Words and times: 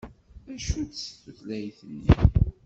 D 0.47 0.53
acu-tt 0.55 1.01
tutlayt-nni? 1.23 2.09